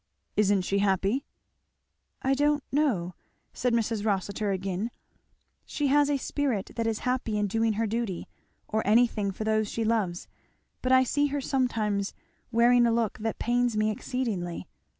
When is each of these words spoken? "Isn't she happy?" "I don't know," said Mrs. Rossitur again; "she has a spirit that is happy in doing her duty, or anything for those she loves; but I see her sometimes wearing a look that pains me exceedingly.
"Isn't 0.35 0.63
she 0.63 0.79
happy?" 0.79 1.25
"I 2.23 2.33
don't 2.33 2.63
know," 2.71 3.13
said 3.53 3.71
Mrs. 3.71 4.03
Rossitur 4.03 4.49
again; 4.49 4.89
"she 5.63 5.89
has 5.89 6.09
a 6.09 6.17
spirit 6.17 6.71
that 6.75 6.87
is 6.87 7.01
happy 7.01 7.37
in 7.37 7.45
doing 7.45 7.73
her 7.73 7.85
duty, 7.85 8.27
or 8.67 8.81
anything 8.83 9.29
for 9.29 9.43
those 9.43 9.69
she 9.69 9.83
loves; 9.83 10.27
but 10.81 10.91
I 10.91 11.03
see 11.03 11.27
her 11.27 11.39
sometimes 11.39 12.15
wearing 12.51 12.87
a 12.87 12.91
look 12.91 13.19
that 13.19 13.37
pains 13.37 13.77
me 13.77 13.91
exceedingly. 13.91 14.67